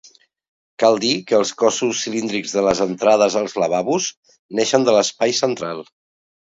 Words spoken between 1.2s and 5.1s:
que els cossos cilíndrics de les entrades als lavabos neixen de